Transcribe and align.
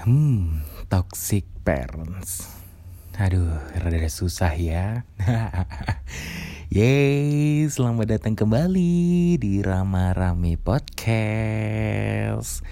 Hmm, 0.00 0.64
toxic 0.88 1.44
parents. 1.60 2.48
Aduh, 3.20 3.52
rada 3.84 4.08
susah 4.08 4.56
ya. 4.56 5.04
Yeay, 6.72 7.68
selamat 7.68 8.16
datang 8.16 8.32
kembali 8.32 9.36
di 9.36 9.60
Rama 9.60 10.16
Rame 10.16 10.56
Podcast. 10.56 12.64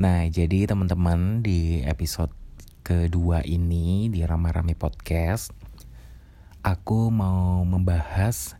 Nah, 0.00 0.24
jadi 0.32 0.64
teman-teman 0.64 1.44
di 1.44 1.84
episode 1.84 2.32
kedua 2.80 3.44
ini 3.44 4.08
di 4.08 4.24
Rama 4.24 4.48
Rame 4.48 4.72
Podcast, 4.72 5.52
aku 6.64 7.12
mau 7.12 7.60
membahas 7.60 8.56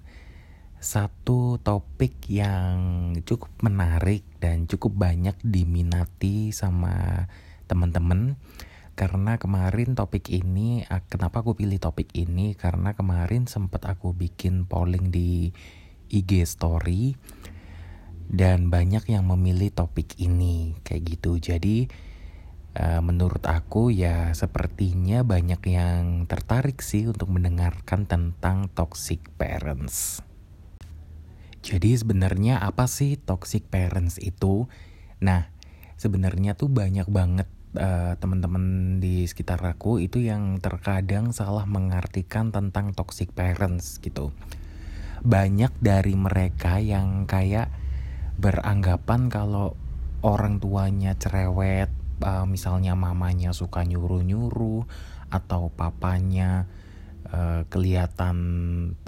satu 0.77 1.57
topik 1.57 2.29
yang 2.29 3.17
cukup 3.25 3.49
menarik 3.65 4.29
dan 4.45 4.69
cukup 4.69 5.09
banyak 5.09 5.41
diminati 5.41 6.53
sama 6.53 7.25
teman-teman. 7.71 8.35
Karena 8.99 9.39
kemarin 9.39 9.95
topik 9.95 10.29
ini 10.29 10.85
kenapa 11.07 11.47
aku 11.47 11.55
pilih 11.55 11.79
topik 11.79 12.11
ini? 12.19 12.59
Karena 12.59 12.93
kemarin 12.93 13.47
sempat 13.47 13.87
aku 13.87 14.13
bikin 14.13 14.67
polling 14.67 15.09
di 15.15 15.55
IG 16.11 16.45
story 16.45 17.15
dan 18.29 18.69
banyak 18.69 19.09
yang 19.09 19.31
memilih 19.31 19.71
topik 19.71 20.19
ini 20.19 20.75
kayak 20.83 21.17
gitu. 21.17 21.39
Jadi 21.41 21.89
menurut 23.01 23.43
aku 23.49 23.89
ya 23.91 24.37
sepertinya 24.37 25.27
banyak 25.27 25.63
yang 25.71 26.29
tertarik 26.29 26.85
sih 26.85 27.09
untuk 27.09 27.33
mendengarkan 27.33 28.05
tentang 28.05 28.69
toxic 28.71 29.33
parents. 29.41 30.21
Jadi 31.65 31.97
sebenarnya 31.97 32.61
apa 32.61 32.85
sih 32.85 33.17
toxic 33.17 33.67
parents 33.73 34.21
itu? 34.21 34.69
Nah 35.25 35.49
sebenarnya 35.97 36.53
tuh 36.53 36.69
banyak 36.69 37.09
banget 37.09 37.49
uh, 37.77 38.17
teman-teman 38.19 38.99
di 38.99 39.27
sekitar 39.27 39.63
aku 39.63 40.03
itu 40.03 40.23
yang 40.23 40.59
terkadang 40.59 41.31
salah 41.31 41.67
mengartikan 41.69 42.51
tentang 42.51 42.97
toxic 42.97 43.31
parents 43.35 44.01
gitu. 44.03 44.35
Banyak 45.21 45.77
dari 45.79 46.17
mereka 46.17 46.81
yang 46.81 47.29
kayak 47.29 47.69
beranggapan 48.41 49.29
kalau 49.29 49.77
orang 50.25 50.59
tuanya 50.59 51.13
cerewet, 51.15 51.93
uh, 52.25 52.49
misalnya 52.49 52.97
mamanya 52.97 53.53
suka 53.53 53.85
nyuruh-nyuruh 53.85 54.89
atau 55.31 55.71
papanya 55.71 56.67
uh, 57.31 57.63
kelihatan 57.69 58.37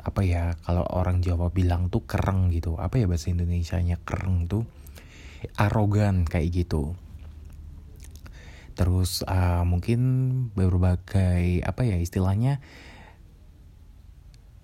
apa 0.04 0.20
ya 0.22 0.54
kalau 0.62 0.84
orang 0.92 1.24
Jawa 1.24 1.48
bilang 1.48 1.88
tuh 1.88 2.04
kereng 2.04 2.52
gitu. 2.52 2.76
Apa 2.76 3.00
ya 3.00 3.08
bahasa 3.08 3.32
Indonesia-nya 3.32 3.98
kereng 4.04 4.46
tuh? 4.46 4.64
arogan 5.58 6.22
kayak 6.22 6.54
gitu 6.54 6.94
terus 8.72 9.24
uh, 9.28 9.62
mungkin 9.62 10.00
berbagai 10.56 11.62
apa 11.62 11.84
ya 11.86 11.96
istilahnya 12.00 12.60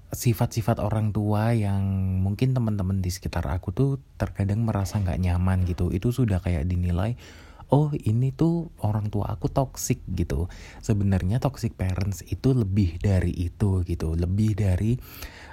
sifat-sifat 0.09 0.81
orang 0.81 1.13
tua 1.13 1.53
yang 1.53 1.85
mungkin 2.25 2.57
teman-teman 2.57 3.05
di 3.05 3.13
sekitar 3.13 3.45
aku 3.45 3.77
tuh 3.77 3.91
terkadang 4.17 4.65
merasa 4.65 4.97
nggak 4.97 5.21
nyaman 5.21 5.69
gitu. 5.69 5.93
Itu 5.93 6.17
sudah 6.17 6.41
kayak 6.41 6.65
dinilai 6.65 7.21
oh 7.69 7.93
ini 7.93 8.33
tuh 8.33 8.73
orang 8.81 9.13
tua 9.13 9.37
aku 9.37 9.53
toxic 9.53 10.01
gitu. 10.17 10.49
Sebenarnya 10.81 11.37
toxic 11.41 11.77
parents 11.77 12.25
itu 12.25 12.57
lebih 12.57 12.97
dari 12.97 13.33
itu 13.37 13.85
gitu. 13.85 14.17
Lebih 14.17 14.57
dari 14.57 14.97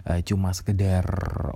uh, 0.07 0.19
cuma 0.23 0.55
sekedar 0.55 1.03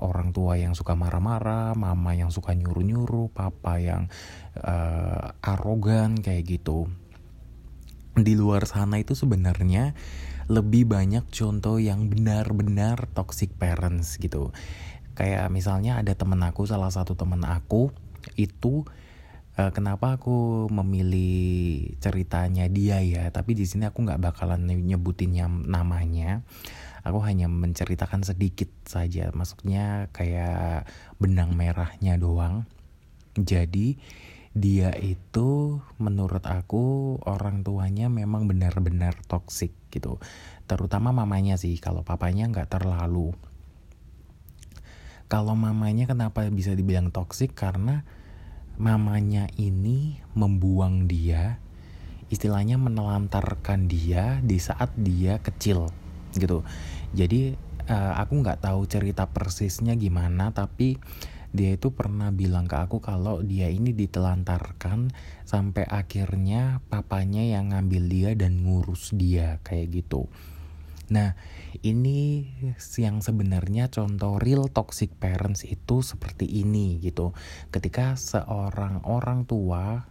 orang 0.04 0.36
tua 0.36 0.60
yang 0.60 0.76
suka 0.76 1.00
marah-marah 1.00 1.76
mama 1.80 2.12
yang 2.12 2.28
suka 2.34 2.52
nyuruh-nyuruh 2.52 3.32
papa 3.32 3.80
yang 3.80 4.12
uh, 4.60 5.32
arogan 5.40 6.20
kayak 6.20 6.60
gitu. 6.60 6.92
Di 8.20 8.36
luar 8.36 8.68
sana 8.68 9.00
itu 9.00 9.16
sebenarnya 9.16 9.96
lebih 10.52 10.90
banyak 10.90 11.30
contoh 11.30 11.78
yang 11.80 12.12
benar-benar 12.12 13.08
toxic 13.16 13.54
parents 13.56 14.20
gitu. 14.20 14.52
Kayak 15.16 15.48
misalnya 15.54 16.04
ada 16.04 16.12
temen 16.18 16.42
aku 16.44 16.68
salah 16.68 16.92
satu 16.92 17.16
temen 17.16 17.46
aku 17.48 17.94
itu 18.36 18.84
uh, 19.60 19.72
kenapa 19.76 20.16
aku 20.16 20.68
memilih 20.72 21.92
ceritanya 22.00 22.72
dia 22.72 23.04
ya? 23.04 23.28
Tapi 23.28 23.60
di 23.60 23.68
sini 23.68 23.84
aku 23.84 24.08
nggak 24.08 24.24
bakalan 24.24 24.64
nyebutinnya 24.64 25.52
namanya. 25.52 26.48
Aku 27.04 27.20
hanya 27.24 27.52
menceritakan 27.52 28.24
sedikit 28.24 28.72
saja. 28.88 29.32
Maksudnya 29.36 30.08
kayak 30.16 30.88
benang 31.20 31.56
merahnya 31.56 32.16
doang. 32.16 32.64
Jadi 33.36 34.00
dia 34.56 34.92
itu 34.98 35.80
menurut 36.02 36.42
aku 36.44 37.16
orang 37.24 37.62
tuanya 37.62 38.10
memang 38.10 38.48
benar-benar 38.48 39.16
toksik 39.28 39.72
gitu. 39.92 40.20
Terutama 40.68 41.16
mamanya 41.16 41.56
sih 41.56 41.76
kalau 41.80 42.04
papanya 42.04 42.48
nggak 42.52 42.80
terlalu. 42.80 43.36
Kalau 45.30 45.54
mamanya 45.54 46.10
kenapa 46.10 46.42
bisa 46.50 46.74
dibilang 46.74 47.14
toksik 47.14 47.54
karena 47.54 48.02
mamanya 48.80 49.52
ini 49.60 50.24
membuang 50.34 51.06
dia 51.12 51.60
istilahnya 52.32 52.80
menelantarkan 52.80 53.92
dia 53.92 54.40
di 54.40 54.56
saat 54.62 54.94
dia 54.96 55.42
kecil 55.44 55.92
gitu. 56.38 56.62
Jadi 57.12 57.58
uh, 57.90 58.14
aku 58.22 58.40
nggak 58.40 58.64
tahu 58.64 58.86
cerita 58.86 59.28
persisnya 59.28 59.98
gimana 59.98 60.54
tapi 60.54 60.96
dia 61.50 61.74
itu 61.74 61.90
pernah 61.90 62.30
bilang 62.30 62.70
ke 62.70 62.78
aku 62.78 63.02
kalau 63.02 63.42
dia 63.42 63.74
ini 63.74 63.90
ditelantarkan 63.90 65.10
sampai 65.50 65.90
akhirnya 65.90 66.86
papanya 66.94 67.42
yang 67.42 67.74
ngambil 67.74 68.04
dia 68.06 68.30
dan 68.38 68.62
ngurus 68.62 69.18
dia 69.18 69.58
kayak 69.66 70.06
gitu 70.06 70.30
Nah, 71.10 71.34
ini 71.82 72.46
yang 73.02 73.26
sebenarnya 73.26 73.90
contoh 73.90 74.38
real 74.38 74.70
toxic 74.70 75.14
parents 75.18 75.66
itu 75.66 76.06
seperti 76.06 76.46
ini 76.46 77.02
gitu. 77.02 77.34
Ketika 77.74 78.14
seorang 78.14 79.02
orang 79.10 79.50
tua 79.50 80.06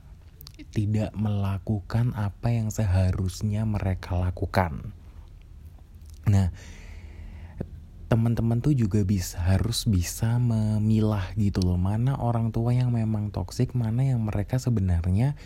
tidak 0.75 1.15
melakukan 1.15 2.11
apa 2.19 2.51
yang 2.51 2.75
seharusnya 2.75 3.63
mereka 3.63 4.19
lakukan. 4.19 4.91
Nah, 6.27 6.51
teman-teman 8.11 8.59
tuh 8.59 8.75
juga 8.75 9.05
bisa 9.05 9.39
harus 9.39 9.85
bisa 9.85 10.41
memilah 10.41 11.29
gitu 11.37 11.61
loh 11.61 11.77
mana 11.77 12.17
orang 12.17 12.49
tua 12.57 12.73
yang 12.73 12.89
memang 12.89 13.29
toksik 13.29 13.77
mana 13.77 14.01
yang 14.01 14.25
mereka 14.25 14.57
sebenarnya 14.57 15.37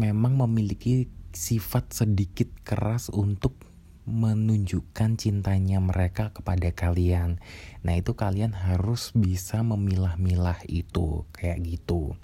memang 0.00 0.40
memiliki 0.40 1.12
sifat 1.36 1.92
sedikit 1.92 2.48
keras 2.64 3.12
untuk 3.12 3.69
menunjukkan 4.10 5.16
cintanya 5.16 5.78
mereka 5.78 6.34
kepada 6.34 6.74
kalian. 6.74 7.40
Nah, 7.86 7.94
itu 7.96 8.18
kalian 8.18 8.52
harus 8.52 9.14
bisa 9.16 9.62
memilah-milah 9.62 10.60
itu 10.66 11.24
kayak 11.32 11.62
gitu. 11.64 12.18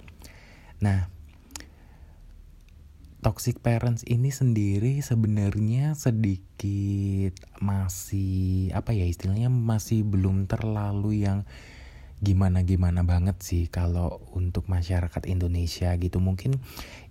Nah, 0.83 1.09
toxic 3.25 3.59
parents 3.59 4.05
ini 4.05 4.29
sendiri 4.29 5.01
sebenarnya 5.01 5.97
sedikit 5.97 7.33
masih 7.57 8.69
apa 8.71 8.93
ya 8.93 9.09
istilahnya 9.09 9.49
masih 9.49 10.05
belum 10.05 10.45
terlalu 10.45 11.25
yang 11.25 11.43
gimana-gimana 12.17 13.05
banget 13.05 13.37
sih 13.45 13.69
kalau 13.69 14.25
untuk 14.33 14.65
masyarakat 14.65 15.23
Indonesia 15.29 15.93
gitu. 16.01 16.17
Mungkin 16.17 16.57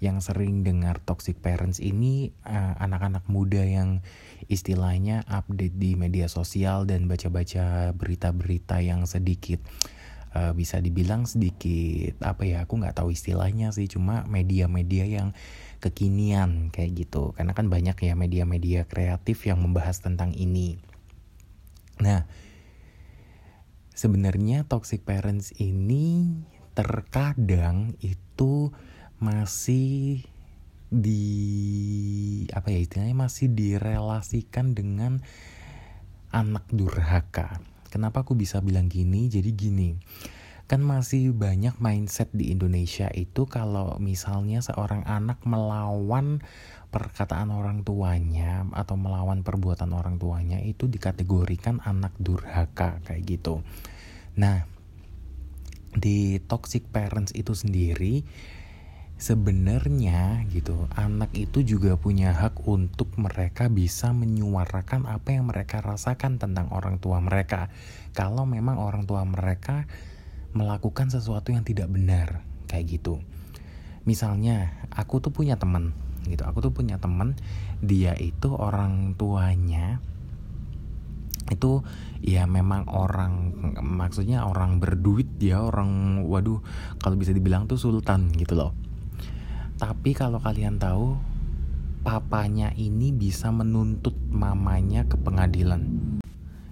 yang 0.03 0.19
sering 0.19 0.67
dengar 0.67 0.99
toxic 0.99 1.39
parents 1.39 1.79
ini 1.79 2.35
eh, 2.43 2.75
anak-anak 2.83 3.27
muda 3.31 3.63
yang 3.63 4.03
istilahnya 4.51 5.23
update 5.31 5.79
di 5.79 5.95
media 5.95 6.27
sosial 6.27 6.85
dan 6.85 7.07
baca-baca 7.07 7.95
berita-berita 7.95 8.83
yang 8.83 9.07
sedikit 9.07 9.63
uh, 10.37 10.53
bisa 10.53 10.79
dibilang 10.85 11.25
sedikit 11.25 12.21
apa 12.21 12.45
ya 12.45 12.69
aku 12.69 12.77
nggak 12.77 13.01
tahu 13.01 13.11
istilahnya 13.11 13.73
sih 13.73 13.89
cuma 13.89 14.29
media-media 14.29 15.09
yang 15.09 15.29
kekinian 15.81 16.69
kayak 16.73 17.07
gitu. 17.07 17.33
Karena 17.37 17.57
kan 17.57 17.73
banyak 17.73 17.97
ya 17.97 18.13
media-media 18.13 18.85
kreatif 18.85 19.49
yang 19.49 19.65
membahas 19.65 20.05
tentang 20.05 20.37
ini. 20.37 20.77
Nah 22.01 22.29
sebenarnya 23.97 24.69
toxic 24.69 25.09
parents 25.09 25.57
ini 25.57 26.37
terkadang 26.77 27.97
itu 28.05 28.71
masih 29.17 30.21
di 30.93 31.25
apa 32.53 32.71
ya 32.71 32.79
istilahnya 32.85 33.17
masih 33.17 33.49
direlasikan 33.51 34.77
dengan 34.77 35.25
anak 36.31 36.69
durhaka. 36.69 37.59
Kenapa 37.89 38.29
aku 38.29 38.37
bisa 38.37 38.61
bilang 38.61 38.93
gini? 38.93 39.33
Jadi 39.33 39.57
gini, 39.57 39.97
kan 40.67 40.83
masih 40.83 41.31
banyak 41.31 41.79
mindset 41.79 42.27
di 42.35 42.51
Indonesia 42.51 43.07
itu 43.15 43.47
kalau 43.47 43.95
misalnya 44.03 44.59
seorang 44.59 45.07
anak 45.07 45.39
melawan 45.47 46.43
perkataan 46.91 47.55
orang 47.55 47.87
tuanya 47.87 48.67
atau 48.75 48.99
melawan 48.99 49.47
perbuatan 49.47 49.95
orang 49.95 50.19
tuanya 50.19 50.59
itu 50.63 50.91
dikategorikan 50.91 51.79
anak 51.87 52.15
durhaka 52.19 52.99
kayak 53.07 53.23
gitu. 53.39 53.63
Nah, 54.35 54.67
di 55.95 56.43
toxic 56.45 56.91
parents 56.91 57.31
itu 57.33 57.55
sendiri 57.55 58.27
sebenarnya 59.17 60.45
gitu 60.53 60.93
anak 60.93 61.33
itu 61.33 61.65
juga 61.65 61.97
punya 61.97 62.37
hak 62.37 62.69
untuk 62.69 63.17
mereka 63.17 63.73
bisa 63.73 64.13
menyuarakan 64.13 65.09
apa 65.09 65.33
yang 65.33 65.49
mereka 65.49 65.81
rasakan 65.81 66.37
tentang 66.37 66.69
orang 66.69 67.01
tua 67.01 67.17
mereka 67.25 67.73
kalau 68.13 68.45
memang 68.45 68.77
orang 68.77 69.09
tua 69.09 69.25
mereka 69.25 69.89
melakukan 70.57 71.13
sesuatu 71.13 71.53
yang 71.53 71.63
tidak 71.63 71.93
benar 71.93 72.41
kayak 72.67 72.99
gitu 72.99 73.21
misalnya 74.09 74.73
aku 74.89 75.21
tuh 75.21 75.31
punya 75.31 75.61
teman 75.61 75.93
gitu 76.27 76.43
aku 76.43 76.65
tuh 76.65 76.73
punya 76.73 76.97
teman 76.97 77.37
dia 77.85 78.17
itu 78.17 78.51
orang 78.57 79.15
tuanya 79.15 80.01
itu 81.47 81.87
ya 82.27 82.49
memang 82.49 82.91
orang 82.91 83.55
maksudnya 83.79 84.43
orang 84.49 84.83
berduit 84.83 85.39
dia 85.39 85.63
orang 85.63 86.25
waduh 86.27 86.59
kalau 86.99 87.15
bisa 87.15 87.31
dibilang 87.31 87.71
tuh 87.71 87.79
sultan 87.79 88.35
gitu 88.35 88.59
loh 88.59 88.75
tapi 89.77 90.17
kalau 90.17 90.41
kalian 90.41 90.81
tahu, 90.81 91.21
papanya 92.01 92.73
ini 92.81 93.13
bisa 93.13 93.53
menuntut 93.53 94.17
mamanya 94.33 95.05
ke 95.05 95.21
pengadilan. 95.21 95.85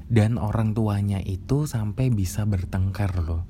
Dan 0.09 0.41
orang 0.41 0.73
tuanya 0.73 1.21
itu 1.21 1.69
sampai 1.69 2.09
bisa 2.09 2.49
bertengkar 2.49 3.13
loh. 3.21 3.45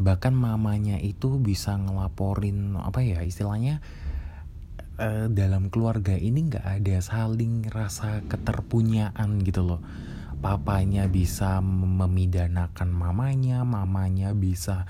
Bahkan 0.00 0.32
mamanya 0.32 0.96
itu 0.96 1.36
bisa 1.36 1.76
ngelaporin 1.76 2.72
apa 2.80 3.04
ya 3.04 3.20
istilahnya 3.20 3.84
eh, 4.96 5.28
dalam 5.28 5.68
keluarga 5.68 6.16
ini 6.16 6.48
nggak 6.48 6.80
ada 6.80 6.96
saling 7.04 7.68
rasa 7.68 8.24
keterpunyaan 8.24 9.44
gitu 9.44 9.60
loh. 9.60 9.84
Papanya 10.40 11.04
bisa 11.04 11.60
memidanakan 11.60 12.88
mamanya, 12.96 13.60
mamanya 13.68 14.32
bisa 14.32 14.88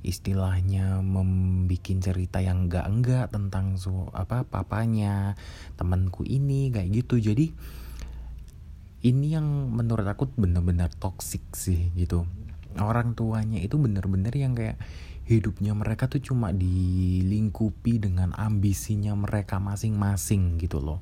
istilahnya 0.00 1.04
membuat 1.04 2.00
cerita 2.00 2.40
yang 2.40 2.72
enggak-enggak 2.72 3.28
tentang 3.28 3.76
su 3.76 4.08
apa 4.16 4.48
papanya 4.48 5.36
temanku 5.76 6.24
ini 6.24 6.72
kayak 6.72 7.04
gitu. 7.04 7.20
Jadi 7.20 7.52
ini 9.04 9.36
yang 9.36 9.44
menurut 9.76 10.08
aku 10.08 10.32
benar-benar 10.40 10.88
toksik 10.96 11.52
sih 11.52 11.92
gitu 11.92 12.24
orang 12.80 13.14
tuanya 13.14 13.58
itu 13.58 13.78
benar-benar 13.78 14.34
yang 14.34 14.54
kayak 14.54 14.78
hidupnya 15.28 15.76
mereka 15.76 16.08
tuh 16.08 16.24
cuma 16.24 16.56
dilingkupi 16.56 18.00
dengan 18.00 18.32
ambisinya 18.32 19.12
mereka 19.12 19.60
masing-masing 19.60 20.56
gitu 20.56 20.80
loh. 20.80 21.00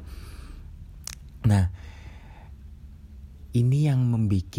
Nah 1.47 1.71
ini 3.55 3.87
yang 3.87 4.03
membuat 4.03 4.59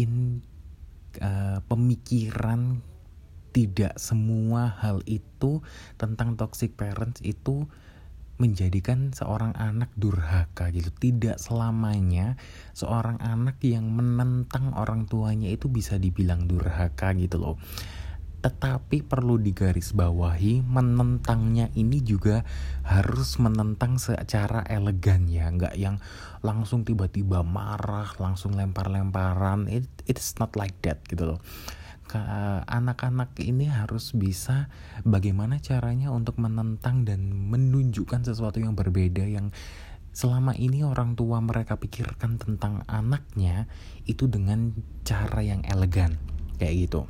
uh, 1.20 1.60
pemikiran 1.68 2.80
tidak 3.52 3.96
semua 4.00 4.74
hal 4.80 5.04
itu 5.04 5.60
tentang 6.00 6.38
toxic 6.38 6.74
parents 6.74 7.20
itu 7.24 7.68
menjadikan 8.38 9.10
seorang 9.10 9.52
anak 9.58 9.90
durhaka 9.98 10.70
gitu. 10.70 10.88
Tidak 10.94 11.36
selamanya 11.36 12.38
seorang 12.72 13.18
anak 13.18 13.58
yang 13.66 13.90
menentang 13.90 14.72
orang 14.78 15.10
tuanya 15.10 15.50
itu 15.50 15.66
bisa 15.66 15.98
dibilang 15.98 16.46
durhaka 16.46 17.12
gitu 17.18 17.36
loh. 17.38 17.56
Tetapi 18.38 19.02
perlu 19.02 19.34
digarisbawahi 19.42 20.62
menentangnya 20.62 21.74
ini 21.74 21.98
juga 22.06 22.46
harus 22.86 23.34
menentang 23.42 23.98
secara 23.98 24.62
elegan 24.70 25.26
ya, 25.26 25.50
nggak 25.50 25.74
yang 25.74 25.98
langsung 26.46 26.86
tiba-tiba 26.86 27.42
marah, 27.42 28.14
langsung 28.22 28.54
lempar-lemparan. 28.54 29.66
It, 29.66 29.90
it's 30.06 30.38
not 30.38 30.54
like 30.54 30.78
that 30.86 31.02
gitu 31.10 31.34
loh 31.34 31.42
anak-anak 32.64 33.36
ini 33.44 33.68
harus 33.68 34.16
bisa 34.16 34.72
bagaimana 35.04 35.60
caranya 35.60 36.08
untuk 36.08 36.40
menentang 36.40 37.04
dan 37.04 37.28
menunjukkan 37.52 38.24
sesuatu 38.24 38.62
yang 38.62 38.72
berbeda 38.72 39.28
yang 39.28 39.52
selama 40.16 40.56
ini 40.56 40.82
orang 40.82 41.14
tua 41.14 41.38
mereka 41.38 41.76
pikirkan 41.76 42.40
tentang 42.40 42.82
anaknya 42.88 43.68
itu 44.08 44.26
dengan 44.26 44.72
cara 45.04 45.44
yang 45.44 45.62
elegan 45.68 46.16
kayak 46.56 46.88
gitu. 46.88 47.06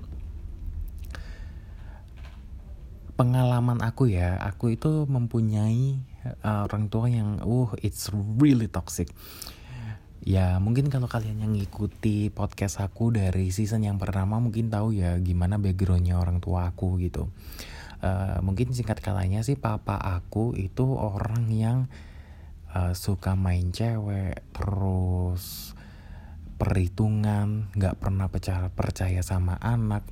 Pengalaman 3.18 3.82
aku 3.82 4.12
ya 4.12 4.38
aku 4.38 4.78
itu 4.78 5.06
mempunyai 5.08 5.98
uh, 6.44 6.68
orang 6.68 6.86
tua 6.86 7.10
yang 7.10 7.42
uh 7.42 7.70
it's 7.82 8.10
really 8.14 8.70
toxic 8.70 9.10
Ya 10.28 10.60
mungkin 10.60 10.92
kalau 10.92 11.08
kalian 11.08 11.40
yang 11.40 11.56
ngikuti 11.56 12.28
podcast 12.28 12.84
aku 12.84 13.16
dari 13.16 13.48
season 13.48 13.80
yang 13.88 13.96
pertama 13.96 14.36
mungkin 14.36 14.68
tahu 14.68 14.92
ya 14.92 15.16
gimana 15.24 15.56
backgroundnya 15.56 16.20
orang 16.20 16.44
tua 16.44 16.68
aku 16.68 17.00
gitu. 17.00 17.32
Uh, 18.04 18.36
mungkin 18.44 18.76
singkat 18.76 19.00
kalanya 19.00 19.40
sih 19.40 19.56
papa 19.56 19.96
aku 19.96 20.52
itu 20.52 20.84
orang 21.00 21.48
yang 21.48 21.88
uh, 22.76 22.92
suka 22.92 23.40
main 23.40 23.72
cewek 23.72 24.44
terus 24.52 25.72
perhitungan 26.60 27.72
nggak 27.72 27.96
pernah 27.96 28.28
percaya 28.28 28.68
percaya 28.68 29.24
sama 29.24 29.56
anak 29.64 30.04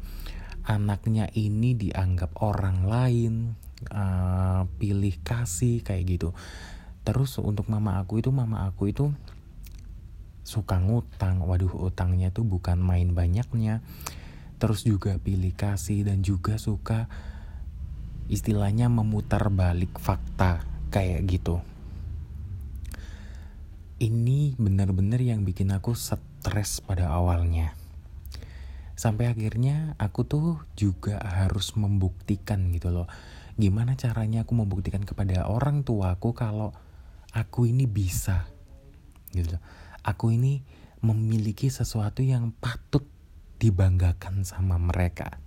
anaknya 0.64 1.28
ini 1.36 1.76
dianggap 1.76 2.40
orang 2.40 2.88
lain 2.88 3.52
uh, 3.92 4.64
pilih 4.80 5.14
kasih 5.20 5.84
kayak 5.84 6.08
gitu 6.08 6.32
terus 7.04 7.36
untuk 7.36 7.68
mama 7.68 8.00
aku 8.00 8.18
itu 8.24 8.32
mama 8.32 8.64
aku 8.64 8.90
itu 8.90 9.12
suka 10.46 10.78
ngutang. 10.78 11.43
Waduh 11.43 11.90
utangnya 11.90 12.31
tuh 12.31 12.46
bukan 12.46 12.78
main 12.78 13.10
banyaknya. 13.10 13.82
Terus 14.62 14.87
juga 14.87 15.19
pilih 15.19 15.52
kasih 15.52 16.06
dan 16.06 16.22
juga 16.22 16.56
suka 16.56 17.10
istilahnya 18.31 18.87
memutar 18.87 19.50
balik 19.50 19.98
fakta 19.98 20.62
kayak 20.94 21.26
gitu. 21.26 21.58
Ini 23.98 24.54
benar-benar 24.56 25.19
yang 25.19 25.43
bikin 25.43 25.75
aku 25.75 25.98
stres 25.98 26.81
pada 26.81 27.10
awalnya. 27.10 27.75
Sampai 28.96 29.28
akhirnya 29.28 29.92
aku 30.00 30.25
tuh 30.25 30.64
juga 30.72 31.20
harus 31.20 31.76
membuktikan 31.76 32.72
gitu 32.72 32.88
loh. 32.88 33.08
Gimana 33.60 33.96
caranya 33.96 34.44
aku 34.44 34.56
membuktikan 34.56 35.04
kepada 35.04 35.49
orang 35.49 35.84
tuaku 35.84 36.32
kalau 36.32 36.72
aku 37.32 37.69
ini 37.69 37.84
bisa 37.84 38.49
gitu 39.37 39.60
aku 40.06 40.30
ini 40.30 40.62
memiliki 41.02 41.66
sesuatu 41.66 42.22
yang 42.22 42.54
patut 42.54 43.02
dibanggakan 43.58 44.46
sama 44.46 44.78
mereka. 44.78 45.42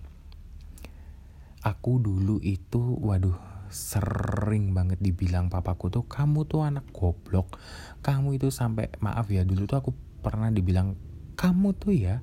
Aku 1.64 2.00
dulu 2.00 2.44
itu, 2.44 2.80
waduh, 3.00 3.36
sering 3.72 4.76
banget 4.76 5.00
dibilang 5.00 5.48
papaku 5.48 5.88
tuh, 5.88 6.04
kamu 6.04 6.44
tuh 6.44 6.68
anak 6.68 6.88
goblok. 6.92 7.56
Kamu 8.04 8.36
itu 8.36 8.52
sampai, 8.52 8.92
maaf 9.00 9.32
ya, 9.32 9.48
dulu 9.48 9.64
tuh 9.64 9.80
aku 9.80 9.92
pernah 10.20 10.52
dibilang, 10.52 11.00
kamu 11.40 11.72
tuh 11.80 11.96
ya 11.96 12.20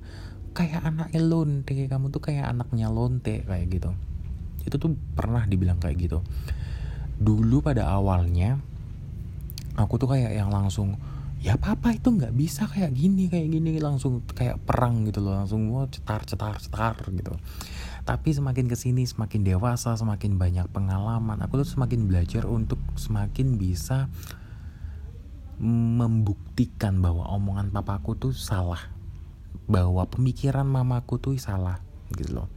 kayak 0.57 0.89
anak 0.89 1.13
lonte, 1.17 1.73
kamu 1.73 2.09
tuh 2.09 2.21
kayak 2.21 2.49
anaknya 2.49 2.89
lonte, 2.89 3.45
kayak 3.45 3.65
gitu. 3.69 3.93
Itu 4.65 4.81
tuh 4.81 4.97
pernah 5.13 5.45
dibilang 5.45 5.77
kayak 5.77 5.97
gitu. 6.01 6.25
Dulu 7.17 7.61
pada 7.61 7.93
awalnya, 7.93 8.57
aku 9.77 10.01
tuh 10.01 10.09
kayak 10.09 10.33
yang 10.33 10.49
langsung, 10.49 10.97
ya 11.47 11.55
papa 11.55 11.95
itu 11.95 12.11
nggak 12.11 12.35
bisa 12.35 12.67
kayak 12.67 12.91
gini 12.91 13.31
kayak 13.31 13.47
gini 13.47 13.79
langsung 13.79 14.19
kayak 14.35 14.59
perang 14.67 15.07
gitu 15.07 15.23
loh 15.23 15.31
langsung 15.31 15.71
mau 15.71 15.87
cetar 15.87 16.27
cetar 16.27 16.59
cetar 16.59 16.99
gitu. 17.15 17.39
Tapi 18.03 18.35
semakin 18.35 18.67
ke 18.67 18.75
sini 18.75 19.07
semakin 19.07 19.47
dewasa 19.47 19.95
semakin 19.95 20.35
banyak 20.35 20.67
pengalaman 20.75 21.39
aku 21.39 21.63
tuh 21.63 21.79
semakin 21.79 22.11
belajar 22.11 22.43
untuk 22.43 22.83
semakin 22.99 23.55
bisa 23.55 24.11
membuktikan 25.63 26.99
bahwa 26.99 27.23
omongan 27.31 27.71
papaku 27.71 28.19
tuh 28.19 28.35
salah 28.35 28.91
bahwa 29.71 30.03
pemikiran 30.03 30.67
mamaku 30.67 31.15
tuh 31.15 31.39
salah 31.39 31.79
gitu 32.11 32.43
loh. 32.43 32.51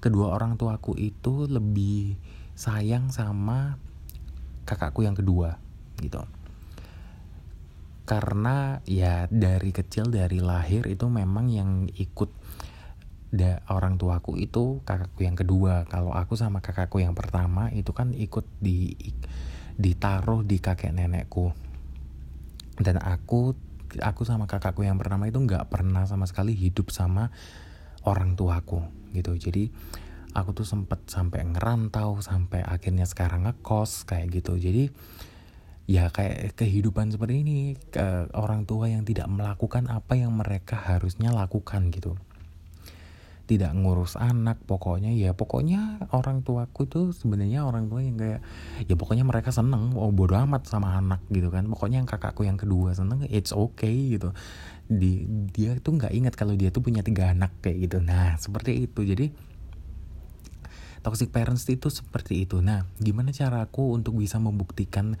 Kedua 0.00 0.32
orang 0.32 0.56
tuaku 0.56 0.96
itu 0.96 1.44
lebih 1.44 2.16
sayang 2.56 3.12
sama 3.12 3.76
kakakku 4.64 5.04
yang 5.04 5.12
kedua 5.12 5.60
gitu 6.00 6.24
karena 8.06 8.80
ya 8.86 9.26
dari 9.26 9.74
kecil 9.74 10.14
dari 10.14 10.38
lahir 10.38 10.86
itu 10.86 11.10
memang 11.10 11.50
yang 11.50 11.90
ikut 11.90 12.30
da, 13.34 13.60
orang 13.66 13.98
tuaku 13.98 14.38
itu 14.38 14.80
kakakku 14.86 15.26
yang 15.26 15.34
kedua. 15.34 15.84
Kalau 15.90 16.14
aku 16.14 16.38
sama 16.38 16.62
kakakku 16.62 17.02
yang 17.02 17.18
pertama 17.18 17.68
itu 17.74 17.90
kan 17.90 18.14
ikut 18.14 18.46
di 18.62 18.94
ditaruh 19.76 20.46
di 20.46 20.62
kakek 20.62 20.94
nenekku. 20.94 21.50
Dan 22.78 23.02
aku 23.02 23.58
aku 23.98 24.22
sama 24.22 24.46
kakakku 24.46 24.86
yang 24.86 24.96
pertama 24.96 25.26
itu 25.26 25.42
nggak 25.42 25.66
pernah 25.66 26.06
sama 26.06 26.30
sekali 26.30 26.54
hidup 26.54 26.94
sama 26.94 27.34
orang 28.06 28.38
tuaku 28.38 28.86
gitu. 29.12 29.34
Jadi 29.34 29.68
aku 30.36 30.52
tuh 30.52 30.68
sempet 30.68 31.10
sampai 31.10 31.42
ngerantau 31.48 32.22
sampai 32.22 32.62
akhirnya 32.62 33.08
sekarang 33.08 33.50
ngekos 33.50 34.06
kayak 34.06 34.30
gitu. 34.40 34.54
Jadi 34.60 34.94
ya 35.86 36.10
kayak 36.10 36.58
kehidupan 36.58 37.14
seperti 37.14 37.46
ini 37.46 37.58
ke 37.78 38.26
orang 38.34 38.66
tua 38.66 38.90
yang 38.90 39.06
tidak 39.06 39.30
melakukan 39.30 39.86
apa 39.86 40.18
yang 40.18 40.34
mereka 40.34 40.74
harusnya 40.74 41.30
lakukan 41.30 41.94
gitu. 41.94 42.18
Tidak 43.46 43.70
ngurus 43.78 44.18
anak 44.18 44.58
pokoknya 44.66 45.14
ya 45.14 45.30
pokoknya 45.30 46.10
orang 46.10 46.42
tuaku 46.42 46.90
tuh 46.90 47.14
sebenarnya 47.14 47.62
orang 47.62 47.86
tua 47.86 48.02
yang 48.02 48.18
kayak 48.18 48.42
ya 48.90 48.98
pokoknya 48.98 49.22
mereka 49.22 49.54
seneng 49.54 49.94
oh 49.94 50.10
bodo 50.10 50.34
amat 50.34 50.66
sama 50.66 50.98
anak 50.98 51.22
gitu 51.30 51.54
kan. 51.54 51.62
Pokoknya 51.70 52.02
yang 52.02 52.10
kakakku 52.10 52.42
yang 52.42 52.58
kedua 52.58 52.90
seneng 52.90 53.22
it's 53.30 53.54
okay 53.54 54.18
gitu. 54.18 54.34
Di 54.90 55.22
dia 55.54 55.78
tuh 55.78 55.94
nggak 55.94 56.10
ingat 56.10 56.34
kalau 56.34 56.58
dia 56.58 56.74
tuh 56.74 56.82
punya 56.82 57.06
tiga 57.06 57.30
anak 57.30 57.54
kayak 57.62 57.86
gitu. 57.86 58.02
Nah 58.02 58.34
seperti 58.34 58.90
itu. 58.90 59.06
Jadi 59.06 59.30
toxic 61.06 61.30
parents 61.30 61.62
itu 61.70 61.86
seperti 61.86 62.42
itu. 62.42 62.58
Nah 62.58 62.82
gimana 62.98 63.30
cara 63.30 63.62
aku 63.62 63.94
untuk 63.94 64.18
bisa 64.18 64.42
membuktikan 64.42 65.14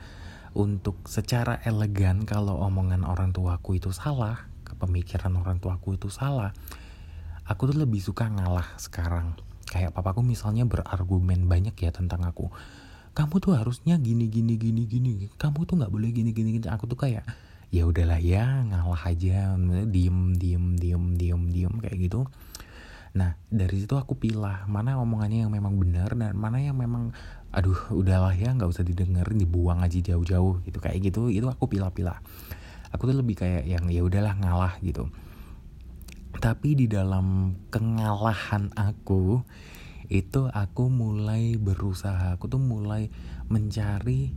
untuk 0.56 1.04
secara 1.04 1.60
elegan 1.68 2.24
kalau 2.24 2.56
omongan 2.64 3.04
orang 3.04 3.36
tuaku 3.36 3.76
itu 3.76 3.92
salah 3.92 4.48
pemikiran 4.80 5.32
orang 5.36 5.60
tuaku 5.60 6.00
itu 6.00 6.08
salah 6.08 6.52
aku 7.46 7.70
tuh 7.70 7.78
lebih 7.78 8.02
suka 8.02 8.26
ngalah 8.26 8.66
sekarang. 8.76 9.38
Kayak 9.66 9.94
papaku 9.94 10.22
misalnya 10.22 10.66
berargumen 10.66 11.46
banyak 11.50 11.74
ya 11.78 11.90
tentang 11.90 12.22
aku. 12.26 12.50
Kamu 13.16 13.40
tuh 13.40 13.56
harusnya 13.56 13.96
gini 13.98 14.28
gini 14.28 14.58
gini 14.58 14.82
gini. 14.86 15.14
Kamu 15.38 15.64
tuh 15.64 15.80
nggak 15.80 15.90
boleh 15.90 16.10
gini 16.12 16.30
gini 16.30 16.58
gini. 16.58 16.66
Aku 16.70 16.86
tuh 16.86 16.98
kayak 16.98 17.26
ya 17.74 17.82
udahlah 17.86 18.18
ya 18.22 18.62
ngalah 18.66 19.02
aja. 19.10 19.54
Diem 19.88 20.38
diem 20.38 20.78
diem 20.78 21.04
diem 21.18 21.42
diem 21.50 21.72
kayak 21.82 21.96
gitu 21.98 22.26
nah 23.16 23.40
dari 23.48 23.80
situ 23.80 23.96
aku 23.96 24.20
pilah 24.20 24.68
mana 24.68 25.00
omongannya 25.00 25.48
yang 25.48 25.52
memang 25.52 25.80
benar 25.80 26.12
dan 26.12 26.36
mana 26.36 26.60
yang 26.60 26.76
memang 26.76 27.16
aduh 27.48 27.96
udahlah 27.96 28.36
ya 28.36 28.52
nggak 28.52 28.68
usah 28.68 28.84
didengar 28.84 29.24
dibuang 29.32 29.80
aja 29.80 29.96
jauh-jauh 29.96 30.60
gitu. 30.68 30.76
Kayak 30.76 31.08
gitu 31.08 31.32
itu 31.32 31.48
aku 31.48 31.72
pilah-pilah. 31.72 32.20
Aku 32.92 33.08
tuh 33.08 33.16
lebih 33.16 33.40
kayak 33.40 33.64
yang 33.64 33.88
ya 33.88 34.04
udahlah 34.04 34.36
ngalah 34.36 34.76
gitu. 34.84 35.08
Tapi 36.36 36.76
di 36.76 36.86
dalam 36.86 37.56
kengalahan 37.72 38.68
aku 38.76 39.40
itu 40.12 40.52
aku 40.52 40.92
mulai 40.92 41.56
berusaha. 41.56 42.36
Aku 42.36 42.52
tuh 42.52 42.60
mulai 42.60 43.08
mencari 43.48 44.36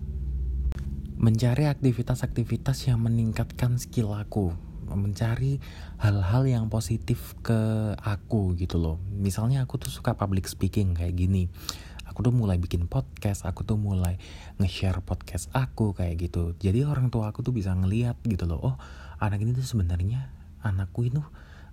mencari 1.20 1.68
aktivitas-aktivitas 1.68 2.88
yang 2.88 3.04
meningkatkan 3.04 3.76
skill 3.76 4.16
aku 4.16 4.56
mencari 4.96 5.62
hal-hal 6.02 6.44
yang 6.50 6.66
positif 6.72 7.38
ke 7.46 7.94
aku 8.00 8.58
gitu 8.58 8.82
loh. 8.82 8.98
Misalnya 9.14 9.66
aku 9.66 9.78
tuh 9.78 9.94
suka 9.94 10.18
public 10.18 10.50
speaking 10.50 10.98
kayak 10.98 11.18
gini. 11.18 11.52
Aku 12.10 12.26
tuh 12.26 12.34
mulai 12.34 12.58
bikin 12.58 12.90
podcast 12.90 13.46
aku 13.46 13.64
tuh 13.64 13.78
mulai 13.78 14.18
nge-share 14.58 15.06
podcast 15.06 15.48
aku 15.54 15.94
kayak 15.94 16.30
gitu. 16.30 16.58
Jadi 16.58 16.84
orang 16.88 17.14
tua 17.14 17.30
aku 17.30 17.46
tuh 17.46 17.54
bisa 17.54 17.72
ngeliat 17.76 18.18
gitu 18.26 18.50
loh 18.50 18.60
oh 18.60 18.76
anak 19.20 19.44
ini 19.44 19.52
tuh 19.52 19.68
sebenarnya 19.68 20.32
anakku 20.64 21.08
itu 21.08 21.20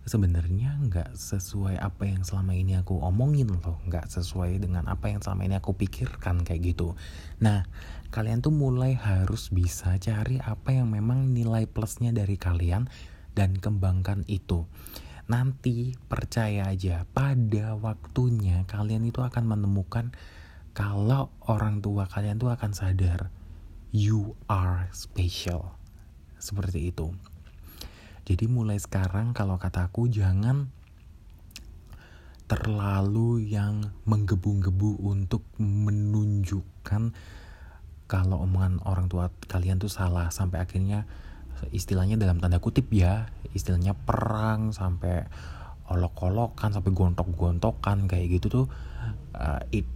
sebenarnya 0.06 0.78
nggak 0.86 1.18
sesuai 1.18 1.82
apa 1.82 2.06
yang 2.06 2.22
selama 2.22 2.54
ini 2.54 2.78
aku 2.78 3.02
omongin 3.02 3.50
loh. 3.50 3.82
Nggak 3.90 4.06
sesuai 4.06 4.62
dengan 4.62 4.86
apa 4.86 5.10
yang 5.10 5.18
selama 5.18 5.42
ini 5.50 5.58
aku 5.58 5.74
pikirkan 5.74 6.46
kayak 6.46 6.72
gitu. 6.72 6.94
Nah 7.42 7.66
kalian 8.14 8.38
tuh 8.38 8.54
mulai 8.54 8.94
harus 8.94 9.50
bisa 9.50 9.98
cari 9.98 10.38
apa 10.38 10.70
yang 10.70 10.94
memang 10.94 11.34
nilai 11.34 11.66
plusnya 11.66 12.14
dari 12.14 12.38
kalian 12.38 12.86
dan 13.34 13.58
kembangkan 13.58 14.22
itu. 14.30 14.70
Nanti 15.26 15.98
percaya 16.06 16.70
aja 16.70 17.02
pada 17.10 17.74
waktunya 17.74 18.62
kalian 18.70 19.10
itu 19.10 19.26
akan 19.26 19.42
menemukan 19.42 20.14
kalau 20.70 21.34
orang 21.50 21.82
tua 21.82 22.06
kalian 22.06 22.38
tuh 22.38 22.54
akan 22.54 22.70
sadar 22.78 23.34
you 23.90 24.38
are 24.46 24.86
special. 24.94 25.74
Seperti 26.38 26.94
itu 26.94 27.10
jadi 28.26 28.50
mulai 28.50 28.74
sekarang 28.82 29.30
kalau 29.30 29.54
kataku 29.54 30.10
jangan 30.10 30.66
terlalu 32.50 33.46
yang 33.46 33.94
menggebu-gebu 34.02 34.98
untuk 34.98 35.46
menunjukkan 35.62 37.14
kalau 38.10 38.42
omongan 38.42 38.82
orang 38.82 39.06
tua 39.06 39.30
kalian 39.46 39.78
tuh 39.78 39.90
salah. 39.90 40.34
Sampai 40.34 40.58
akhirnya 40.58 41.06
istilahnya 41.70 42.18
dalam 42.18 42.42
tanda 42.42 42.58
kutip 42.58 42.90
ya 42.90 43.30
istilahnya 43.54 43.94
perang 43.94 44.74
sampai 44.74 45.22
olok-olokan 45.86 46.74
sampai 46.74 46.90
gontok-gontokan 46.90 48.10
kayak 48.10 48.42
gitu 48.42 48.46
tuh 48.50 48.66
uh, 49.38 49.62
it 49.70 49.86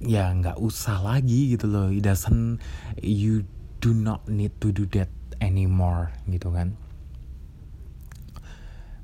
ya 0.00 0.32
nggak 0.32 0.56
usah 0.56 1.04
lagi 1.04 1.52
gitu 1.52 1.68
loh. 1.68 1.92
It 1.92 2.08
doesn't 2.08 2.64
you 3.04 3.44
do 3.84 3.92
not 3.92 4.24
need 4.32 4.56
to 4.64 4.72
do 4.72 4.88
that 4.96 5.12
anymore 5.44 6.08
gitu 6.24 6.48
kan 6.56 6.87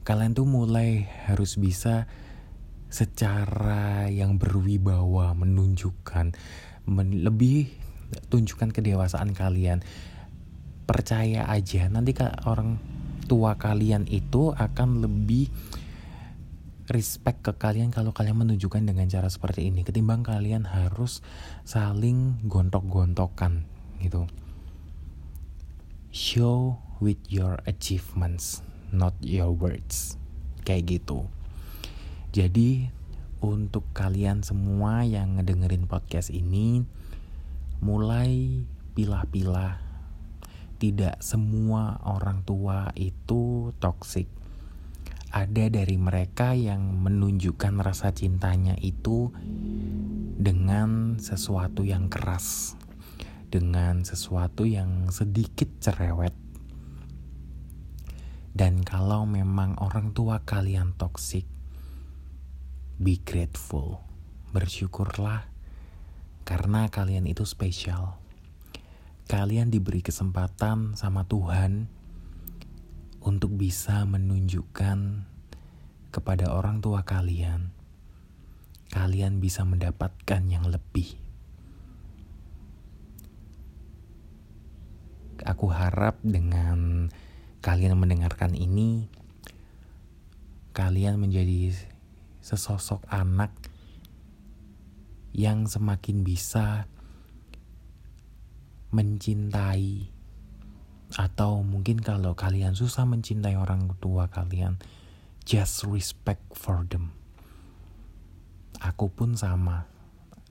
kalian 0.05 0.37
tuh 0.37 0.45
mulai 0.45 1.09
harus 1.25 1.57
bisa 1.57 2.05
secara 2.93 4.07
yang 4.13 4.37
berwibawa 4.37 5.33
menunjukkan 5.33 6.37
men 6.85 7.09
lebih 7.25 7.73
tunjukkan 8.29 8.71
kedewasaan 8.71 9.33
kalian. 9.33 9.81
Percaya 10.85 11.49
aja 11.49 11.89
nanti 11.89 12.13
orang 12.45 12.77
tua 13.25 13.57
kalian 13.57 14.05
itu 14.13 14.53
akan 14.53 15.01
lebih 15.01 15.49
respect 16.93 17.41
ke 17.41 17.57
kalian 17.57 17.89
kalau 17.89 18.13
kalian 18.13 18.45
menunjukkan 18.45 18.85
dengan 18.85 19.09
cara 19.09 19.33
seperti 19.33 19.73
ini 19.73 19.89
ketimbang 19.89 20.21
kalian 20.21 20.69
harus 20.69 21.25
saling 21.65 22.45
gontok-gontokan 22.45 23.65
gitu. 24.05 24.29
Show 26.13 26.77
with 27.01 27.25
your 27.33 27.65
achievements 27.65 28.61
not 28.95 29.19
your 29.21 29.51
words. 29.51 30.15
Kayak 30.63 31.03
gitu. 31.03 31.27
Jadi 32.35 32.89
untuk 33.45 33.85
kalian 33.93 34.41
semua 34.41 35.05
yang 35.05 35.37
ngedengerin 35.37 35.85
podcast 35.85 36.33
ini 36.33 36.87
mulai 37.85 38.65
pilah-pilah. 38.97 39.83
Tidak 40.81 41.21
semua 41.21 42.01
orang 42.09 42.47
tua 42.47 42.91
itu 42.97 43.75
toxic. 43.83 44.27
Ada 45.35 45.67
dari 45.67 45.99
mereka 45.99 46.55
yang 46.55 47.03
menunjukkan 47.03 47.83
rasa 47.83 48.15
cintanya 48.15 48.79
itu 48.79 49.35
dengan 50.39 51.19
sesuatu 51.19 51.83
yang 51.83 52.07
keras, 52.07 52.79
dengan 53.51 54.07
sesuatu 54.07 54.63
yang 54.63 55.11
sedikit 55.11 55.69
cerewet, 55.83 56.35
dan 58.55 58.87
kalau 58.87 59.27
memang 59.27 59.75
orang 59.83 60.15
tua 60.15 60.47
kalian 60.47 60.95
toksik, 60.95 61.43
be 63.03 63.19
grateful. 63.19 63.99
Bersyukurlah 64.55 65.51
karena 66.47 66.87
kalian 66.87 67.27
itu 67.27 67.43
spesial. 67.43 68.23
Kalian 69.27 69.75
diberi 69.75 70.07
kesempatan 70.07 70.95
sama 70.95 71.27
Tuhan 71.27 71.91
untuk 73.27 73.59
bisa 73.59 74.07
menunjukkan 74.07 75.27
kepada 76.15 76.55
orang 76.55 76.79
tua 76.79 77.03
kalian, 77.03 77.75
kalian 78.95 79.43
bisa 79.43 79.67
mendapatkan 79.67 80.47
yang 80.47 80.71
lebih. 80.71 81.19
Aku 85.43 85.75
harap 85.75 86.23
dengan 86.23 87.11
kalian 87.65 87.97
mendengarkan 87.97 88.53
ini, 88.53 89.09
kalian 90.77 91.17
menjadi 91.17 91.73
sesosok 92.45 93.01
anak 93.09 93.57
yang 95.33 95.65
semakin 95.65 96.21
bisa 96.29 96.85
mencintai 98.93 100.13
atau 101.17 101.65
mungkin 101.65 102.05
kalau 102.05 102.37
kalian 102.37 102.77
susah 102.77 103.09
mencintai 103.09 103.57
orang 103.57 103.97
tua 103.97 104.29
kalian 104.29 104.77
just 105.49 105.89
respect 105.89 106.45
for 106.53 106.85
them. 106.85 107.17
Aku 108.85 109.09
pun 109.09 109.41
sama. 109.41 109.89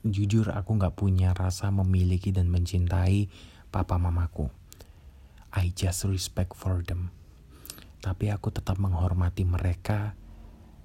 Jujur 0.01 0.49
aku 0.49 0.81
gak 0.81 0.97
punya 0.97 1.31
rasa 1.37 1.69
memiliki 1.69 2.33
dan 2.33 2.49
mencintai 2.49 3.29
papa 3.69 4.01
mamaku 4.01 4.62
I 5.53 5.69
just 5.77 6.09
respect 6.09 6.57
for 6.57 6.81
them. 6.81 7.13
Tapi 8.01 8.33
aku 8.33 8.49
tetap 8.49 8.81
menghormati 8.81 9.45
mereka 9.45 10.17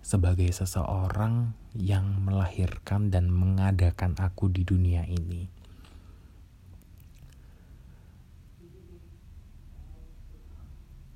sebagai 0.04 0.52
seseorang 0.52 1.56
yang 1.72 2.20
melahirkan 2.24 3.08
dan 3.08 3.32
mengadakan 3.32 4.12
aku 4.20 4.52
di 4.52 4.68
dunia 4.68 5.08
ini. 5.08 5.48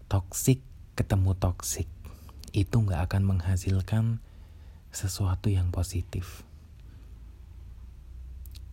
Toksik 0.09 0.61
ketemu 0.93 1.33
toksik 1.37 1.89
itu 2.53 2.77
nggak 2.77 3.09
akan 3.09 3.23
menghasilkan 3.37 4.21
sesuatu 4.93 5.49
yang 5.49 5.73
positif. 5.73 6.45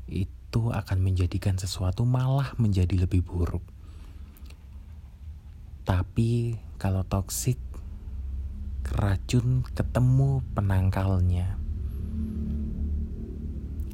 Itu 0.08 0.76
akan 0.76 1.00
menjadikan 1.00 1.56
sesuatu 1.56 2.04
malah 2.04 2.52
menjadi 2.60 3.08
lebih 3.08 3.24
buruk. 3.24 3.79
Tapi 5.89 6.53
kalau 6.77 7.01
toxic 7.01 7.58
racun 8.93 9.65
ketemu 9.74 10.46
penangkalnya 10.53 11.58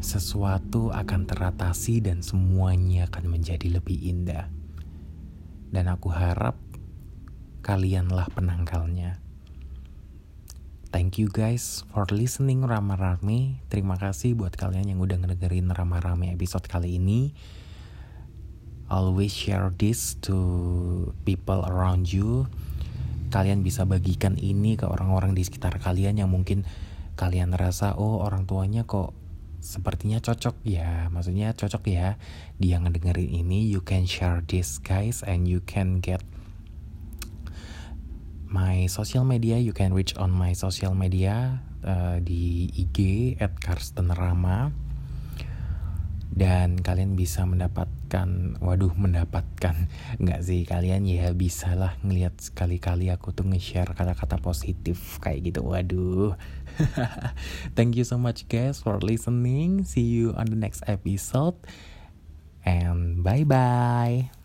sesuatu 0.03 0.91
akan 0.91 1.23
teratasi 1.23 2.03
dan 2.03 2.19
semuanya 2.19 3.07
akan 3.07 3.39
menjadi 3.39 3.79
lebih 3.79 3.95
indah. 3.95 4.51
Dan 5.71 5.87
aku 5.87 6.11
harap 6.11 6.59
kalianlah 7.63 8.27
penangkalnya. 8.35 9.23
Thank 10.91 11.15
you 11.15 11.31
guys 11.31 11.87
for 11.95 12.03
listening 12.11 12.67
Rama 12.67 12.99
Rame. 12.99 13.63
Terima 13.71 13.95
kasih 13.95 14.35
buat 14.35 14.59
kalian 14.59 14.91
yang 14.91 14.99
udah 14.99 15.15
ngedengerin 15.15 15.71
Rama 15.71 16.03
Rame 16.03 16.35
episode 16.35 16.67
kali 16.67 16.99
ini. 16.99 17.31
Always 18.85 19.33
share 19.33 19.73
this 19.73 20.13
to 20.29 20.37
people 21.25 21.65
around 21.65 22.05
you. 22.05 22.45
Kalian 23.33 23.65
bisa 23.65 23.81
bagikan 23.83 24.37
ini 24.37 24.77
ke 24.77 24.85
orang-orang 24.85 25.33
di 25.33 25.41
sekitar 25.41 25.81
kalian 25.81 26.21
yang 26.21 26.29
mungkin 26.29 26.63
kalian 27.17 27.57
rasa 27.57 27.97
oh 27.97 28.21
orang 28.21 28.45
tuanya 28.45 28.85
kok 28.85 29.17
sepertinya 29.57 30.21
cocok 30.21 30.61
ya. 30.61 31.09
Maksudnya 31.09 31.57
cocok 31.57 31.83
ya 31.89 32.21
dia 32.61 32.77
ngedengerin 32.77 33.33
ini. 33.33 33.65
You 33.65 33.81
can 33.81 34.05
share 34.05 34.45
this 34.45 34.77
guys 34.77 35.25
and 35.25 35.49
you 35.49 35.65
can 35.65 35.97
get 35.97 36.21
my 38.45 38.85
social 38.85 39.25
media. 39.25 39.57
You 39.57 39.73
can 39.73 39.97
reach 39.97 40.13
on 40.13 40.29
my 40.29 40.53
social 40.53 40.93
media 40.93 41.65
uh, 41.81 42.21
di 42.21 42.69
IG 42.69 42.97
at 43.41 43.57
Karsten 43.57 44.13
Rama 44.13 44.84
dan 46.35 46.75
kalian 46.83 47.15
bisa 47.15 47.47
mendapatkan 47.47 48.59
waduh 48.59 48.91
mendapatkan. 48.93 49.87
Nggak 50.21 50.41
sih 50.43 50.67
kalian 50.67 51.07
ya 51.07 51.31
bisalah 51.31 51.95
ngelihat 52.03 52.35
sekali-kali 52.37 53.07
aku 53.09 53.31
tuh 53.31 53.47
nge-share 53.47 53.95
kata-kata 53.95 54.37
positif 54.43 55.17
kayak 55.23 55.49
gitu. 55.49 55.63
Waduh. 55.63 56.35
Thank 57.79 57.95
you 57.95 58.03
so 58.03 58.19
much 58.19 58.45
guys 58.51 58.83
for 58.83 58.99
listening. 58.99 59.87
See 59.87 60.05
you 60.05 60.35
on 60.35 60.51
the 60.51 60.59
next 60.59 60.83
episode. 60.85 61.55
And 62.67 63.23
bye 63.23 63.47
bye 63.47 64.44